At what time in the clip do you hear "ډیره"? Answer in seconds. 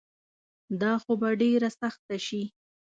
1.41-1.69